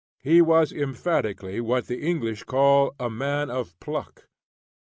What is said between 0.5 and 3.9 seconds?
emphatically what the English call a man of